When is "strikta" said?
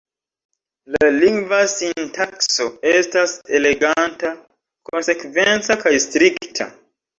6.11-6.71